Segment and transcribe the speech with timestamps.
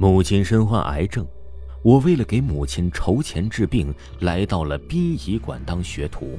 [0.00, 1.26] 母亲身患癌症，
[1.82, 6.38] 我为了给母亲筹钱治病，来到了殡仪馆当学徒。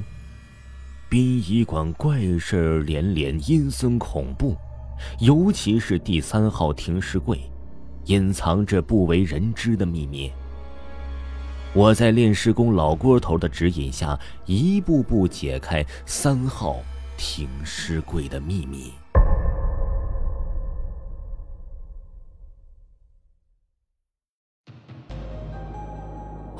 [1.10, 4.56] 殡仪馆怪事连连，阴森恐怖，
[5.18, 7.38] 尤其是第三号停尸柜，
[8.06, 10.32] 隐藏着不为人知的秘密。
[11.74, 16.78] 我在炼尸工老郭头的指引下，一步步解开三号
[17.18, 18.90] 停尸柜的秘密。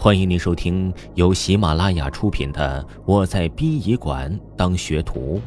[0.03, 5.39] 欢迎您收听由喜马拉雅出品的《我在殡仪馆当学徒》，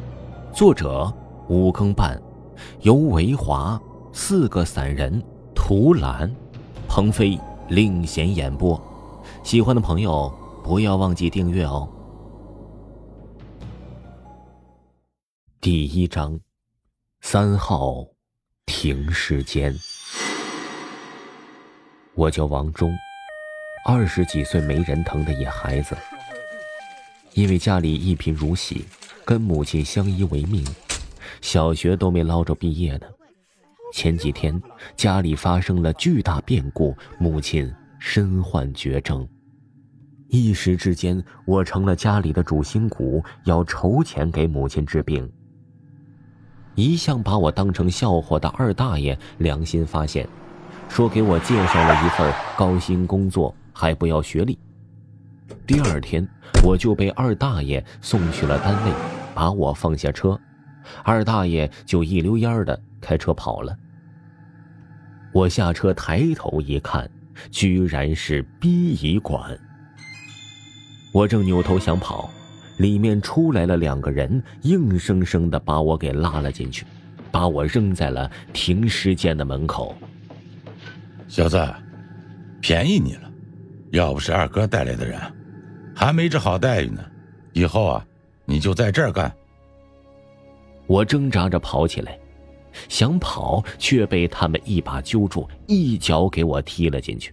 [0.56, 1.12] 作者
[1.48, 2.22] 吴更半，
[2.82, 3.82] 由维华
[4.12, 5.20] 四个散人
[5.56, 6.32] 图兰、
[6.86, 7.36] 鹏飞
[7.68, 8.80] 领衔演播。
[9.42, 10.32] 喜欢的朋友
[10.62, 11.88] 不要忘记订阅哦。
[15.60, 16.38] 第一章，
[17.22, 18.06] 三号
[18.66, 19.74] 停尸间。
[22.14, 22.96] 我叫王忠，
[23.86, 25.94] 二十几岁没人疼的野孩子。
[27.34, 28.86] 因为家里一贫如洗，
[29.26, 30.64] 跟母亲相依为命，
[31.42, 33.06] 小学都没捞着毕业呢。
[33.92, 34.60] 前几天
[34.96, 39.28] 家里发生了巨大变故，母亲身患绝症。
[40.28, 45.30] 一时之间，我成了家里的主心骨，要筹钱给母亲治病。
[46.74, 50.26] 一向把我当成笑话的二大爷良心发现，
[50.88, 54.58] 说给我介绍了一份高薪工作，还不要学历。
[55.66, 56.26] 第二天，
[56.62, 58.92] 我就被二大爷送去了单位，
[59.34, 60.40] 把我放下车，
[61.02, 63.76] 二大爷就一溜烟的开车跑了。
[65.32, 67.10] 我下车抬头一看，
[67.50, 69.58] 居然是殡仪馆。
[71.12, 72.30] 我正扭头想跑，
[72.78, 76.86] 里面出来了两个人，硬生生的把我给拉了进去，
[77.30, 79.94] 把我扔在了停尸间的门口。
[81.26, 81.72] 小子，
[82.60, 83.30] 便宜你了，
[83.94, 85.20] 要不是二哥带来的人，
[85.94, 87.00] 还没这好待遇呢。
[87.52, 88.04] 以后啊，
[88.44, 89.32] 你就在这儿干。
[90.88, 92.18] 我挣扎着跑起来，
[92.88, 97.32] 想跑，却被他们一把揪住，一脚给我踢了进去。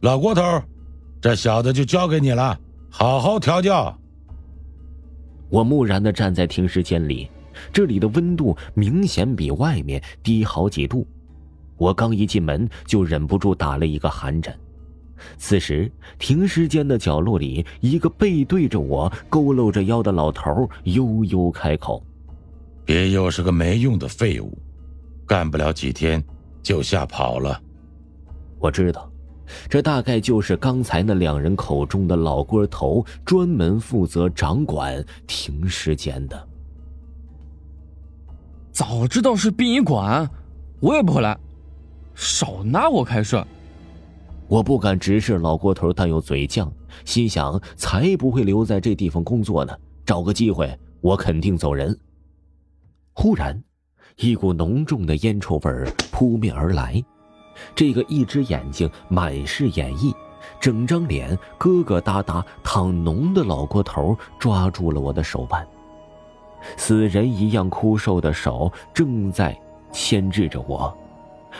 [0.00, 0.42] 老郭头。
[1.20, 2.58] 这小子就交给你了，
[2.90, 3.96] 好好调教。
[5.48, 7.30] 我木然的站在停尸间里，
[7.72, 11.06] 这里的温度明显比外面低好几度。
[11.76, 14.52] 我刚一进门就忍不住打了一个寒颤。
[15.38, 22.02] 此时，停尸间的角落里，一个背对着我、佝偻着腰的老头悠悠开口
[22.84, 24.56] ：“别又是个没用的废物，
[25.26, 26.22] 干不了几天
[26.62, 27.60] 就吓跑了。”
[28.58, 29.08] 我知道。
[29.68, 36.48] 这大概就是刚才那两人口中的老郭头，专门负责掌管停尸间的。
[38.70, 40.26] 早知道是殡仪馆，
[40.80, 41.38] 我也不会来。
[42.14, 43.46] 少拿我开涮！
[44.52, 46.70] 我不敢直视老郭头，但又嘴犟，
[47.06, 49.74] 心想才不会留在这地方工作呢。
[50.04, 51.98] 找个机会，我肯定走人。
[53.14, 53.64] 忽然，
[54.16, 55.72] 一股浓重的烟臭味
[56.12, 57.02] 扑面而来。
[57.74, 60.14] 这个一只眼睛满是眼翳，
[60.60, 65.66] 整张脸疙疙瘩瘩淌脓的老郭头抓住了我的手腕，
[66.76, 69.58] 死人一样枯瘦的手正在
[69.92, 70.94] 牵制着我，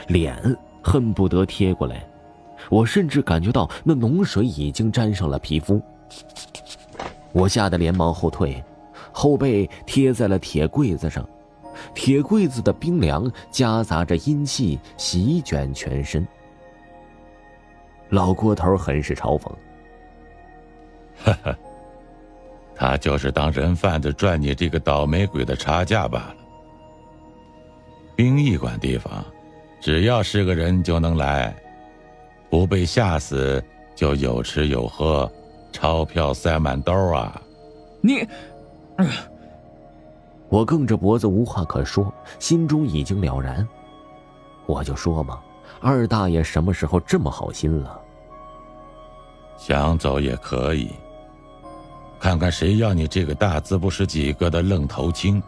[0.09, 0.37] 脸
[0.83, 2.07] 恨不得贴过来，
[2.69, 5.81] 我甚至感觉到那脓水已经沾上了皮肤，
[7.33, 8.63] 我吓得连忙后退，
[9.13, 11.27] 后背贴在了铁柜子上。
[11.95, 16.27] 铁柜子的冰凉夹杂着阴气，席卷全身。
[18.11, 19.51] 老郭头很是嘲讽
[21.25, 21.59] ：“哈哈，
[22.75, 26.37] 他就是当人贩子赚你这个倒霉鬼的差价罢了。
[28.15, 29.25] 殡仪馆地方，
[29.81, 31.57] 只要是个人就能来，
[32.53, 33.65] 不被吓死
[33.97, 35.31] 就有吃有喝，
[35.73, 37.41] 钞票塞满兜啊！
[38.03, 38.29] 你。”
[40.51, 43.67] 我梗着脖子无话可说，心中已经了然。
[44.67, 45.41] 我就说嘛，
[45.81, 47.99] 二大爷什么时候这么好心了？
[49.57, 50.91] 想走也可以，
[52.21, 55.43] 看看谁要你这个大字不识几个的愣头青。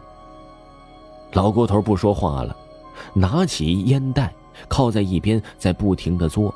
[1.33, 2.57] 老郭头不说话了，
[3.13, 4.33] 拿起烟袋，
[4.67, 6.51] 靠在一边，在不停的嘬，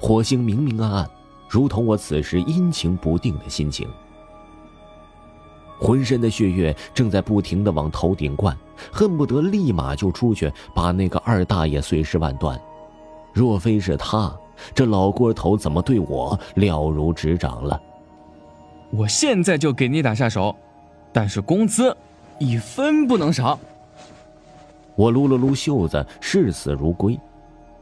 [0.00, 1.10] 火星明明暗暗，
[1.46, 3.86] 如同我此时阴晴不定的心情。
[5.78, 8.56] 浑身的血液正在不停的往头顶灌，
[8.90, 12.58] 恨不得立马就出去把那个二大爷碎尸万段。
[13.32, 14.34] 若非是他，
[14.74, 17.80] 这老郭头怎么对我了如指掌了？
[18.90, 20.54] 我现在就给你打下手，
[21.12, 21.96] 但是工资
[22.38, 23.58] 一分不能少。
[24.96, 27.18] 我撸了撸袖子，视死如归。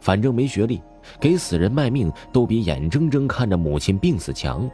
[0.00, 0.81] 反正没学历，
[1.20, 4.70] 给死人卖命都比眼睁睁看着母亲病死强。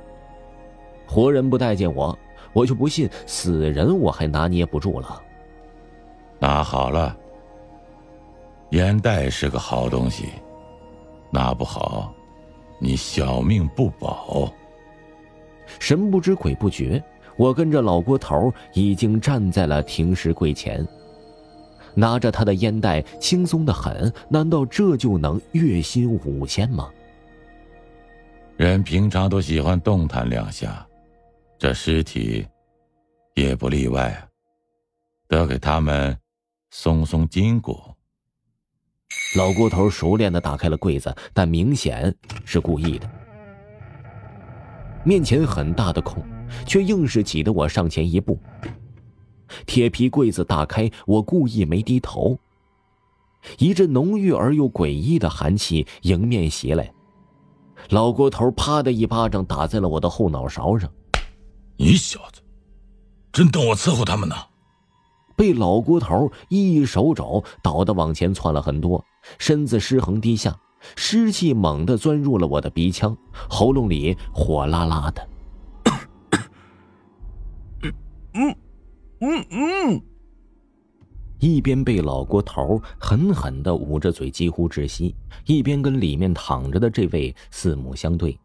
[1.06, 2.19] 活人不待见我，
[2.52, 5.22] 我就不信死人我还拿捏不住了。
[6.38, 7.16] 拿好了，
[8.70, 10.28] 烟袋是个好东西，
[11.31, 12.12] 拿不好，
[12.78, 14.52] 你小命不保。
[15.78, 17.02] 神不知鬼不觉，
[17.37, 20.87] 我跟着老郭头已经站在了停尸柜前，
[21.94, 24.12] 拿着他的烟袋，轻松的很。
[24.29, 26.91] 难道这就能月薪五千吗？
[28.56, 30.87] 人平常都喜欢动弹两下，
[31.58, 32.46] 这尸体
[33.35, 34.29] 也不例外啊。
[35.26, 36.17] 得给他们
[36.70, 37.81] 松松筋骨。
[39.37, 42.14] 老郭头熟练的打开了柜子，但明显
[42.44, 43.11] 是故意的。
[45.02, 46.23] 面前很大的空，
[46.64, 48.38] 却硬是挤得我上前一步。
[49.67, 52.38] 铁皮柜子打开，我故意没低头。
[53.58, 56.93] 一阵浓郁而又诡异的寒气迎面袭来，
[57.91, 60.91] 老郭头啪的一巴掌打在了我的后脑勺上。
[61.76, 62.41] 你小子，
[63.32, 64.35] 真当我伺候他们呢？
[65.37, 69.05] 被老郭头一手肘倒的往前窜了很多，
[69.38, 70.56] 身子失衡低下。
[70.97, 73.17] 湿气猛地钻入了我的鼻腔，
[73.49, 75.29] 喉咙里火辣辣的。
[78.35, 78.55] 嗯
[79.25, 80.03] 嗯嗯，
[81.41, 85.15] 一边被老郭头狠狠的捂着嘴，几乎窒息，
[85.47, 88.38] 一边跟里面躺着的这位四目相对。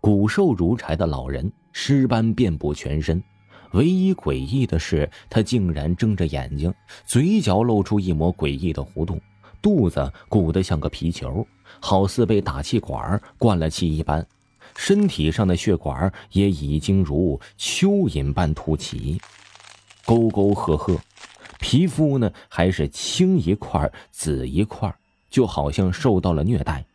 [0.00, 3.20] 骨瘦如柴的老人，尸斑遍布全身，
[3.72, 6.72] 唯一诡异的是，他竟然睁着眼睛，
[7.04, 9.20] 嘴角露出一抹诡异的弧度。
[9.60, 11.44] 肚子鼓得像个皮球，
[11.80, 14.24] 好似被打气管灌了气一般，
[14.76, 19.20] 身体上的血管也已经如蚯蚓般凸起，
[20.06, 20.98] 沟沟壑壑，
[21.58, 24.94] 皮肤呢还是青一块紫一块，
[25.28, 26.86] 就好像受到了虐待。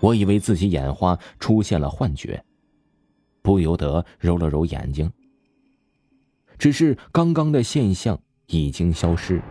[0.00, 2.44] 我以为自己眼花出现了幻觉，
[3.42, 5.10] 不由得揉了揉眼睛，
[6.58, 9.42] 只是刚刚的现象已经消失。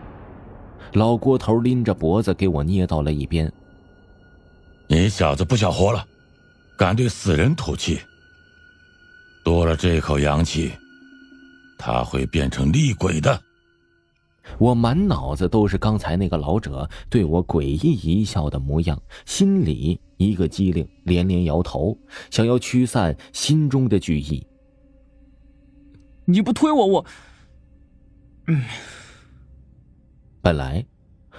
[0.94, 3.52] 老郭头拎着脖子给我捏到了一边。
[4.88, 6.06] 你小子不想活了，
[6.78, 8.00] 敢对死人吐气？
[9.44, 10.72] 多了这口阳气，
[11.78, 13.40] 他会变成厉鬼的。
[14.58, 21.96] 我满脑子都是刚才那个老者对我诡异一笑的模样，心里一个机灵，连连摇头，
[22.30, 24.46] 想要驱散心中的惧意。
[26.24, 27.06] 你不推我，我……
[28.46, 28.64] 嗯。
[30.40, 30.84] 本来，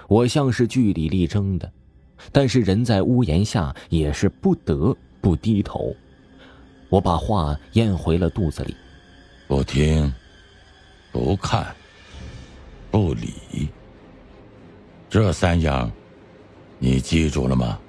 [0.08, 1.72] 我像是据理力争的，
[2.32, 5.96] 但是人在屋檐下也是不得不低头。
[6.90, 8.76] 我把话咽回了肚子里，
[9.48, 10.14] 不听，
[11.12, 11.76] 不看，
[12.92, 13.70] 不理。
[15.10, 15.92] 这三样，
[16.78, 17.80] 你记住了吗？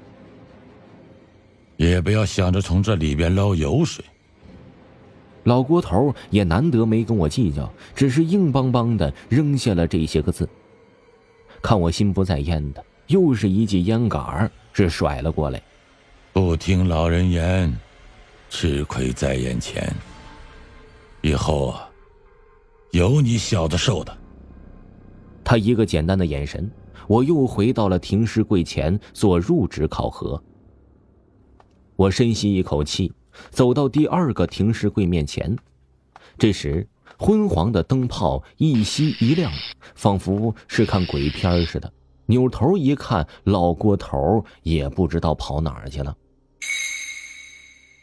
[1.77, 4.05] 也不要想着从这里边捞油水。
[5.45, 10.49] 老郭头也难得没跟我计较，只是硬邦邦的扔下了这些个字。
[11.63, 15.61] 看我心不在焉的，又是一记烟杆儿是甩了过来。
[16.33, 17.75] 不听老人言，
[18.51, 19.91] 吃亏在眼前。
[21.23, 21.90] 以后啊，
[22.93, 24.17] 有你小子受的。
[25.45, 26.71] 他一个简单的眼神，
[27.09, 30.43] 我又回到了停尸柜前做入职考核。
[31.97, 33.13] 我深吸一口气，
[33.51, 35.57] 走到第二个停尸柜面前。
[36.39, 36.87] 这时。
[37.19, 39.53] 昏黄的灯泡一熄一亮，
[39.95, 41.93] 仿佛是看鬼片似的。
[42.25, 46.17] 扭头一看，老郭头也不知道跑哪儿去了。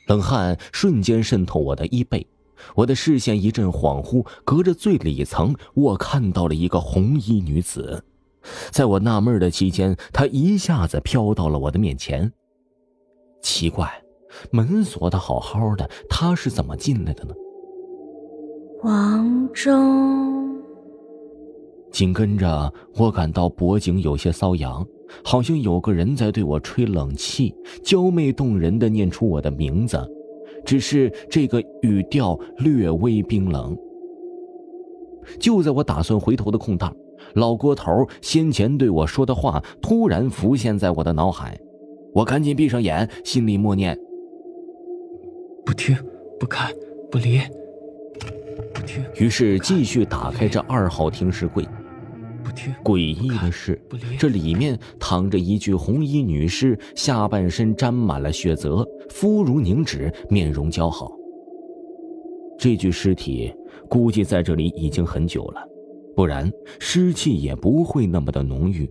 [0.05, 2.27] 冷汗瞬间渗透我的衣背，
[2.75, 8.03] 我的视线一阵恍惚，隔着最里层，我看到了一个红衣女子。
[8.71, 12.31] 在我纳闷的期间，她一下子飘到了我的面前。
[13.41, 14.01] 奇怪，
[14.51, 17.33] 门锁的好好的，她是怎么进来的呢？
[18.83, 20.61] 王忠，
[21.91, 24.85] 紧跟着我感到脖颈有些瘙痒，
[25.23, 29.97] 好像有个人在对我吹冷气，娇媚动人的念出我的名字，
[30.67, 33.75] 只是这个语调略微冰冷。
[35.39, 36.93] 就在我打算回头的空档，
[37.35, 41.57] 老郭头先前对我说的话突然浮现在我的脑海，
[42.13, 43.97] 我赶紧闭上眼，心里默念：
[45.65, 45.95] 不听，
[46.37, 46.69] 不看，
[47.09, 47.39] 不离。
[48.73, 49.03] 不听。
[49.15, 51.65] 于是继续打开这二号停尸柜，
[52.83, 53.79] 诡异的是，
[54.19, 58.69] 这里面躺着一具红衣女尸，下半身沾满了血渍，
[59.09, 61.11] 肤如凝脂，面容姣好。
[62.59, 63.53] 这具尸体
[63.87, 65.61] 估计在这里已经很久了，
[66.15, 68.89] 不然尸气也不会那么的浓郁。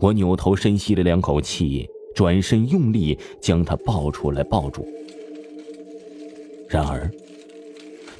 [0.00, 4.86] 我扭头深吸了两口气，转身用力将他抱出来抱住。
[6.68, 7.10] 然而，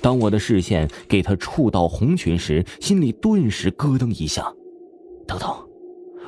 [0.00, 4.52] 当我的视线给他触到红裙时，心里顿时咯噔一下。
[5.26, 5.48] 等等，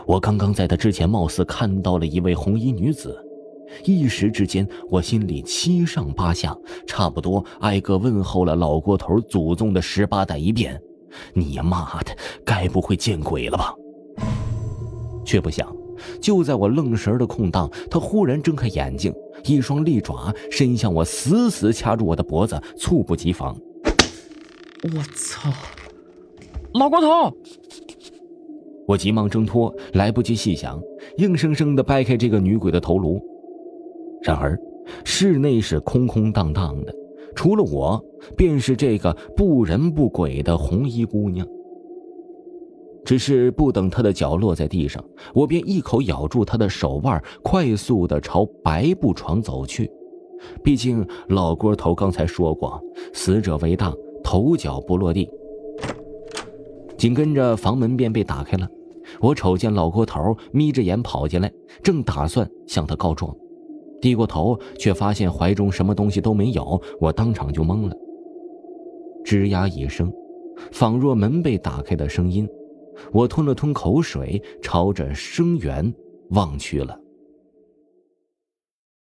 [0.07, 3.24] 我刚刚在他之前貌似看到了一位红衣女子，
[3.85, 6.57] 一时之间我心里七上八下，
[6.87, 10.81] 差不多挨个问候了老郭头祖宗的十八代一遍。
[11.33, 13.75] 你妈的，该不会见鬼了吧？
[15.25, 15.75] 却不想，
[16.21, 23.57] 就在我愣神的空档，他忽然睁开眼睛，一双利爪伸向我，死死掐住我的脖子，猝不及防。
[24.83, 25.51] 我操！
[26.75, 27.33] 老郭头！
[28.87, 30.79] 我急忙挣脱，来不及细想，
[31.19, 33.19] 硬生生的掰开这个女鬼的头颅。
[34.25, 34.59] 然而，
[35.05, 36.95] 室内是空空荡荡的，
[37.37, 38.03] 除了我，
[38.37, 41.47] 便是这个不人不鬼的红衣姑娘。
[43.05, 45.05] 只是不等她的脚落在地上，
[45.35, 49.91] 我便一口咬住她的手腕，快速的朝白布床走去。
[50.63, 55.29] 毕竟老郭头刚才说过，死者为大，头脚不落地。
[56.97, 58.67] 紧跟着房门便被打开了，
[59.21, 61.53] 我瞅见老郭头眯着眼跑进来，
[61.83, 63.37] 正打算向他告状，
[64.05, 67.97] 低过头却发现怀中什么东西都没有，我当场就懵了。
[69.25, 70.13] 吱呀一声，
[70.73, 72.47] 仿若门被打开的声音。
[73.15, 75.91] 我吞了吞口水，朝着声源
[76.33, 77.01] 望去了。